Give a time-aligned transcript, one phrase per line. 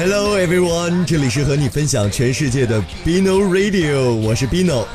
[0.00, 4.86] Hello everyone，这里是和你分享全世界的 Bino Radio，我是 Bino。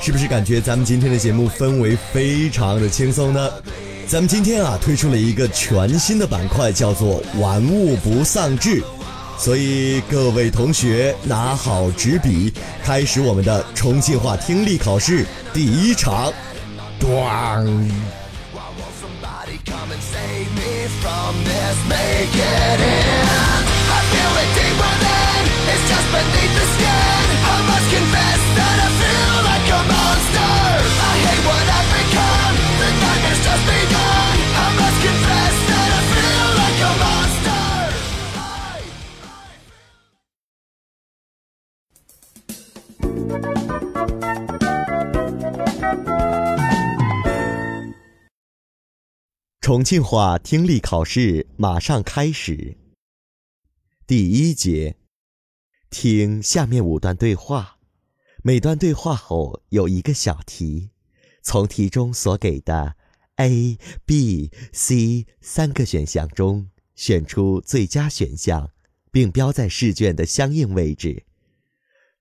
[0.00, 3.50] 是不是感觉咱们今天的节目氛围非常的轻松呢？
[4.06, 8.80] 咱们今天啊推出了一个全新的板块，叫做“玩物不丧志”。
[9.36, 16.32] 所以各位同学拿好纸笔，开始我们的重庆话听力考试第一场。
[17.00, 17.90] 咣！
[49.64, 52.76] 重庆话听力考试马上开始。
[54.06, 54.94] 第一节，
[55.94, 57.78] 听下面五段对话，
[58.42, 60.90] 每段对话后有一个小题，
[61.40, 62.96] 从题中所给的
[63.36, 68.70] A、B、C 三个选项中选出最佳选项，
[69.12, 71.26] 并标在试卷的相应位置。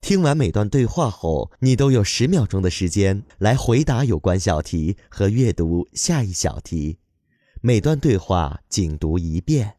[0.02, 7.00] 听完每段对话后，你都有十秒钟的时间来回答有关小题和阅读下一小题。
[7.62, 9.78] 每段对话仅读一遍。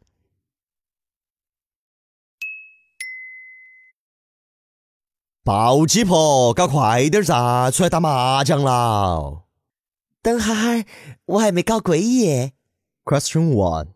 [5.45, 9.45] 暴鸡婆，搞快点噻，出来打麻将了。
[10.23, 10.83] 等哈哈，
[11.25, 12.53] 我还没搞归耶。
[13.03, 13.89] Question one。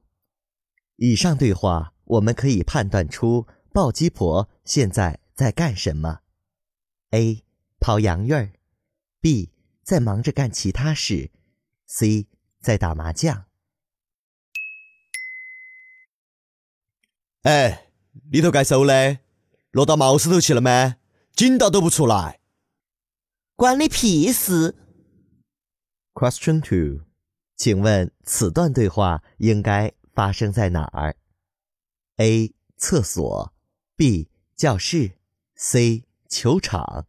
[0.98, 6.20] 以上对话我们可以判断出暴鸡婆现在在干什么
[7.10, 7.44] ：A.
[7.80, 8.52] 跑洋芋儿
[9.20, 9.50] ；B.
[9.84, 11.32] 在忙着干其他事
[11.88, 12.28] ；C.
[12.62, 13.46] 在打麻将。
[17.42, 17.88] 哎，
[18.30, 19.18] 里头该手的，
[19.72, 20.98] 落到茅石头去了吗？
[21.40, 22.42] 警到都不出来，
[23.56, 24.76] 关你屁事
[26.14, 27.06] ！Question two，
[27.56, 31.16] 请问此段对话应该发生在哪儿
[32.18, 32.54] ？A.
[32.76, 33.54] 厕所
[33.96, 34.28] ，B.
[34.58, 35.14] 教室
[35.56, 36.04] ，C.
[36.28, 37.08] 球场。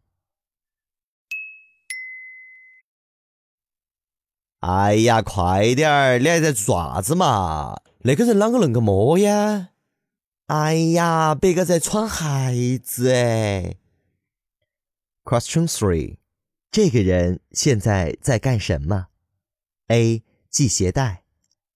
[4.61, 6.19] 哎呀，快点儿！
[6.19, 7.81] 你还在做啥子嘛？
[8.03, 9.71] 那个人啷个恁个摸呀？
[10.45, 13.75] 哎呀，别个在穿鞋子哎
[15.23, 16.17] ！Question three，
[16.71, 19.07] 这个人现在在干什么
[19.87, 20.23] ？A.
[20.49, 21.23] 系鞋带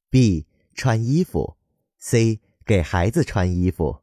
[0.09, 0.47] ，B.
[0.73, 1.55] 穿衣服
[1.97, 2.41] ，C.
[2.65, 4.01] 给孩子穿衣服。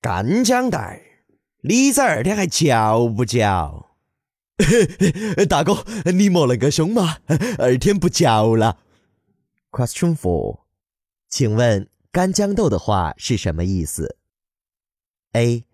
[0.00, 1.02] 干将带，
[1.62, 3.90] 你这二天还叫不叫？
[5.48, 7.18] 大哥，你莫那个凶嘛，
[7.58, 8.78] 二天不叫了。
[9.70, 10.60] Question four。
[11.28, 14.16] 请问干豇豆的话是什么意思
[15.32, 15.64] ？A.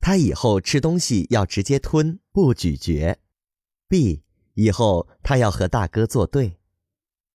[0.00, 3.18] 他以后吃东西要直接吞，不咀嚼。
[3.88, 4.22] B.
[4.54, 6.58] 以后他要和大哥作对。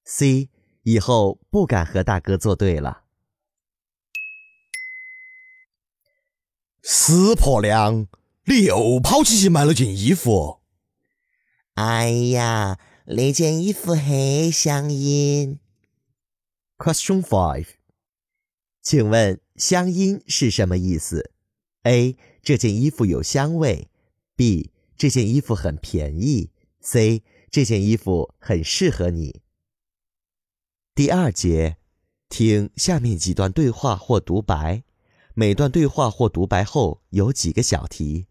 [0.04, 0.50] C.
[0.84, 3.04] 以后不敢和大哥作对了。
[6.82, 8.08] 死婆娘，
[8.46, 10.62] 你又跑出去买了件衣服。
[11.76, 15.60] 哎呀，那件衣服很香烟。
[16.78, 17.68] Question five，
[18.82, 21.32] 请问香音是什么意思
[21.84, 22.18] ？A.
[22.42, 23.90] 这件衣服有香味。
[24.36, 24.72] B.
[24.98, 26.52] 这件衣服很便宜。
[26.82, 27.24] C.
[27.50, 29.42] 这件衣服很适合你。
[30.96, 31.78] 第二节，
[32.30, 34.84] 听下面几段对话或独白，
[35.34, 38.28] 每段对话或独白后有几个小题，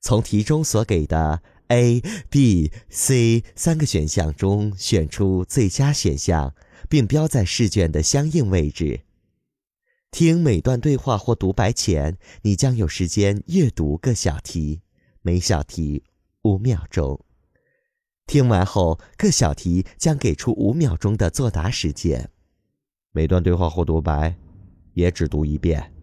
[0.00, 6.54] 从题中所给的 A、B、C 三个选项中选出最佳选项。
[6.88, 9.02] 并标在试卷的相应位置。
[10.10, 14.82] 听每段对话或独白前，你将有时间阅读各小题，
[15.22, 16.04] 每小题
[16.42, 17.24] 五秒钟。
[18.26, 22.30] 听完后，各小题将给出五秒钟的作答时间。
[23.12, 24.36] 每段对话或独白
[24.94, 25.94] 也只读一遍。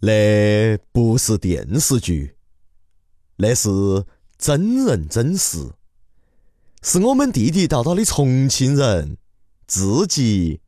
[0.00, 2.36] 那不是电视剧，
[3.36, 3.70] 那是。
[4.38, 5.74] 真人真事，
[6.82, 9.18] 是我们地地道道的重庆人
[9.66, 10.62] 自己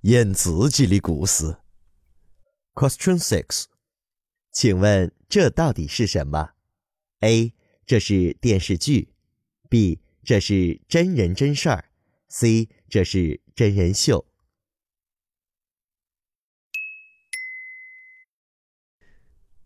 [0.00, 1.58] 演自己的故事。
[2.72, 3.64] Question six，
[4.50, 6.52] 请问这到底是什么
[7.20, 7.52] ？A.
[7.84, 9.12] 这是电视剧
[9.68, 9.98] ；B.
[10.24, 11.90] 这是真人真事儿
[12.30, 12.70] ；C.
[12.88, 14.24] 这是真人秀。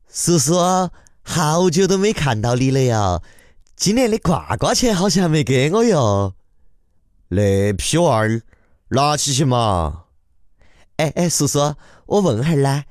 [0.08, 0.55] 叔叔，
[1.23, 3.23] 好久都没看到你了哟。
[3.76, 6.34] 今年的刮刮钱好像没给我哟。
[7.28, 8.42] 那批娃儿，
[8.88, 10.04] 拿起去嘛！
[10.96, 11.74] 哎哎，叔叔，
[12.06, 12.84] 我问哈儿呢，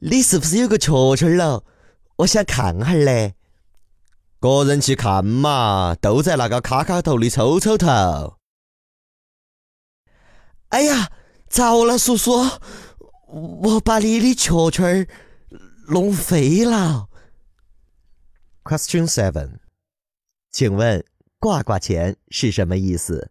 [0.00, 1.64] 你是不是有个雀雀了？
[2.16, 3.34] 我想看哈儿嘞。
[4.38, 8.36] 个人去看嘛，都在那个卡卡头的抽抽头。
[10.68, 11.10] 哎呀，
[11.48, 12.46] 糟了，叔叔，
[13.28, 15.08] 我把你的雀雀儿
[15.88, 17.08] 弄飞了。
[18.62, 19.60] Question seven，
[20.56, 21.04] 请问
[21.38, 23.30] 挂挂钱是什么意思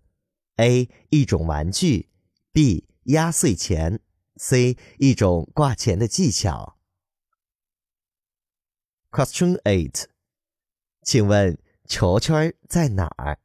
[0.57, 0.87] ？A.
[1.09, 2.11] 一种玩具
[2.51, 2.87] ，B.
[3.05, 3.99] 压岁钱
[4.35, 4.77] ，C.
[4.99, 6.77] 一种挂钱的技巧。
[9.09, 10.03] Question eight，
[11.01, 11.57] 请问
[11.87, 13.39] 球圈在哪儿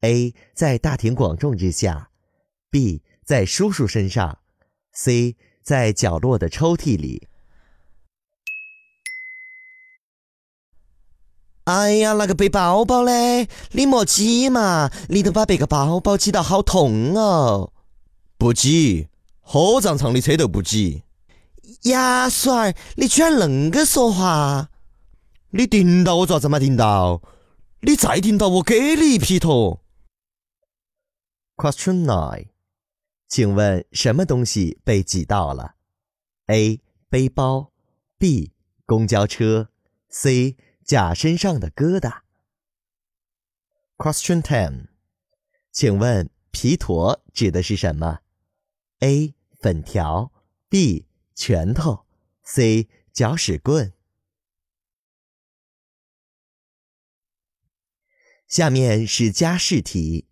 [0.00, 0.34] ？A.
[0.54, 2.10] 在大庭广众之下
[2.70, 3.02] ，B.
[3.26, 4.40] 在叔叔身上
[4.92, 5.36] ，C.
[5.62, 7.28] 在角落的抽屉里。
[11.70, 17.72] 哎呀，那个背包包嘞，你莫挤嘛，你都把别个包包挤到好痛哦。
[18.36, 19.06] 不挤，
[19.40, 21.04] 火葬场的车都不挤。
[21.82, 24.68] 呀，孙儿，你居然恁个说话？
[25.50, 26.58] 你盯到我爪子嘛？
[26.58, 27.22] 盯到？
[27.82, 29.80] 你再盯到我，给你一劈头。
[31.56, 32.48] Question nine，
[33.28, 35.74] 请问什么东西被挤到了
[36.46, 36.80] ？A.
[37.08, 37.70] 背包
[38.18, 38.52] ，B.
[38.86, 39.68] 公交车
[40.08, 40.56] ，C.
[40.90, 42.22] 甲身上的疙瘩。
[43.96, 44.88] Question ten，
[45.70, 48.22] 请问皮坨指的是什么
[48.98, 49.36] ？A.
[49.60, 50.32] 粉条
[50.68, 51.06] ，B.
[51.36, 52.06] 拳头
[52.42, 52.88] ，C.
[53.12, 53.92] 搅屎棍。
[58.48, 60.26] 下面是加试题，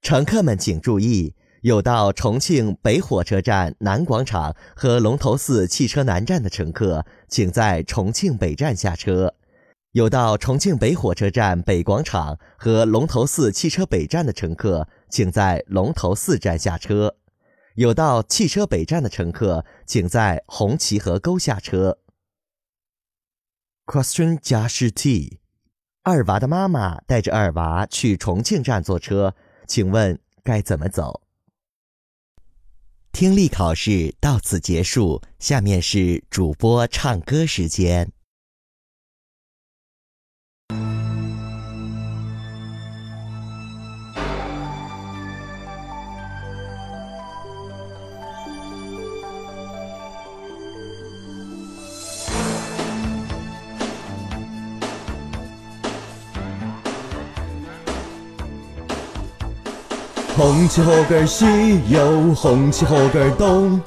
[0.00, 1.34] 乘客们请注意。
[1.62, 9.34] 有到重庆北火车站南广场和龙头寺汽车南站的乘客，请在重庆北站下车。
[9.92, 17.14] 有到重庆北火车站北广场和龙头寺汽车北站的乘客，请在龙头寺站下车；
[17.74, 21.98] 有到汽车北站的乘客，请在红旗河沟下车。
[23.84, 25.40] Question 加试题：
[26.04, 29.34] 二娃的妈妈带着二娃去重庆站坐车，
[29.66, 31.20] 请问该怎么走？
[33.12, 38.10] 听力考试到此结束，下面是主播唱歌时间。
[60.34, 61.44] 红旗河根西
[61.88, 63.78] 又红旗河根东，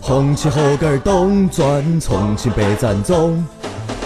[0.00, 3.44] 红旗河根东转重庆北站中，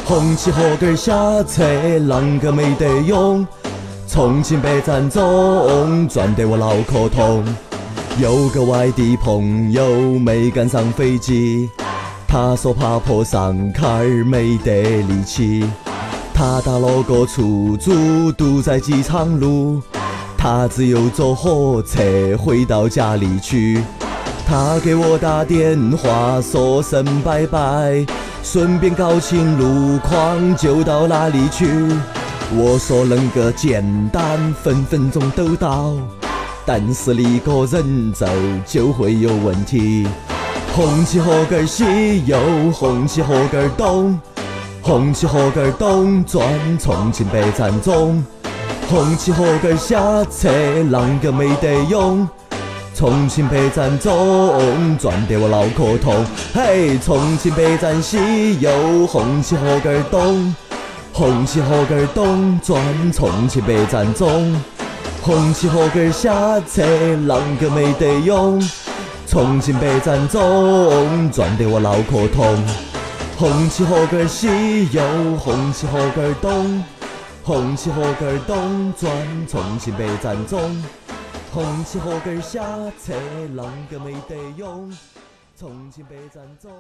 [0.07, 1.63] 红旗河根下车
[1.99, 3.47] 啷个没得用？
[4.09, 7.45] 重庆北站中转得我脑壳痛。
[8.19, 11.69] 有个外地朋友没赶上飞机，
[12.27, 15.65] 他说爬坡上坎儿没得力气，
[16.33, 19.83] 他打了个出租，堵在机场路。
[20.45, 22.03] 他只有坐火车
[22.37, 23.83] 回到家里去。
[24.47, 28.05] 他给我打电话说声拜拜，
[28.43, 31.67] 顺便搞清路况就到哪里去。
[32.55, 35.95] 我说恁个简单，分分钟都到。
[36.67, 38.27] 但是你个人走
[38.67, 40.07] 就会有问题。
[40.77, 42.39] 红旗河根西又
[42.71, 44.21] 红旗河根东，
[44.83, 46.47] 红旗河根东转
[46.79, 48.23] 重庆北站中。
[48.89, 50.49] 红旗河根下车
[50.91, 52.29] 啷个没得用？
[52.95, 56.25] 重庆北站中转得我脑壳痛。
[56.55, 60.55] 嘿，重庆北站西有红旗河根东，
[61.13, 62.81] 红旗河根东转
[63.13, 64.55] 重庆北站中。
[65.23, 66.85] 红旗河根下车
[67.27, 68.63] 啷个没得用？
[69.27, 72.57] 重庆北站中转得我脑壳痛。
[73.37, 75.03] 红旗河根西有
[75.37, 76.85] 红旗河根东。
[77.47, 80.83] 红旗河根东转重庆北站中，
[81.53, 82.65] 红旗河根下
[83.05, 83.13] 车
[83.55, 84.91] 啷个没得用？
[85.55, 86.73] 重庆北站中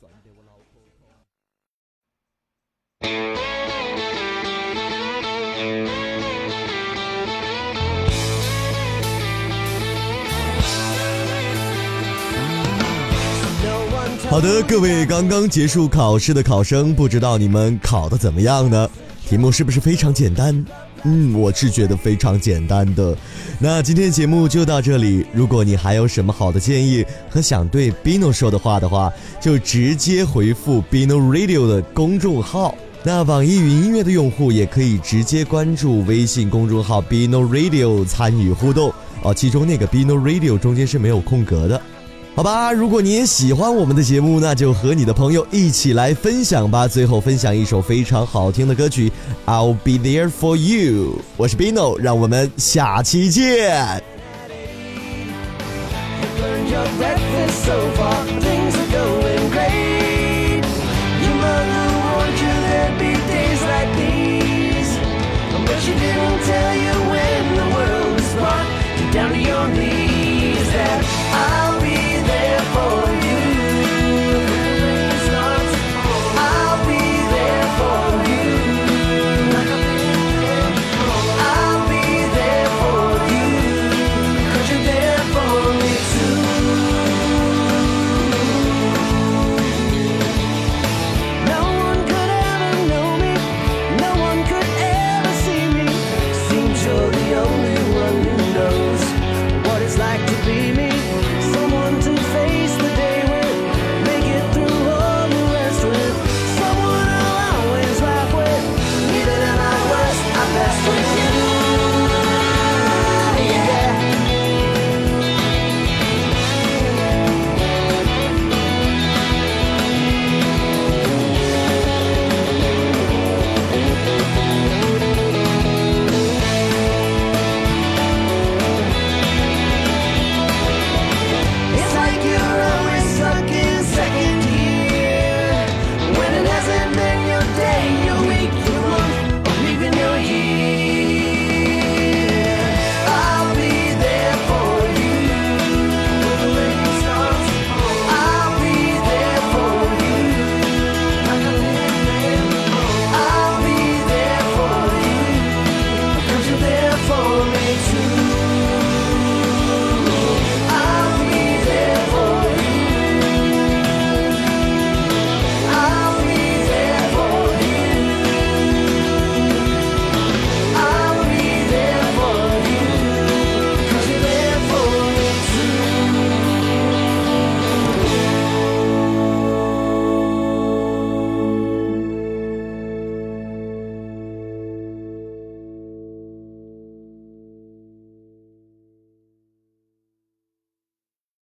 [0.00, 1.04] 转得我脑壳痛。
[14.30, 18.88] 好的，各位刚刚结束考试的考生，不知道你们考的怎么样呢？
[19.32, 20.62] 题目是不是非常简单？
[21.04, 23.16] 嗯，我是觉得非常简单的。
[23.58, 25.24] 那今天节目就到这里。
[25.32, 29.10] 如果你还有什么好的建议和想对 Bino 说的话的话，
[29.40, 41.80] 就直接回复 Bino Radio 的公众号那网易云音乐的用户也可以直接关注微信公众号 Bino Radio 参与互动哦，其中那个 Bino Radio 中间是没有空格的，
[42.34, 42.72] 好吧？
[42.72, 46.88] 如果你也喜欢我们的节目，那就和你的朋友一起来分享吧。
[46.88, 49.12] 最后分享一首非常好听的歌曲
[49.44, 51.18] ，I'll be there for you。
[51.36, 54.02] 我是 Bino，让我们下期见。